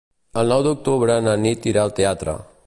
[0.43, 2.37] El nou d'octubre na Nit irà al teatre.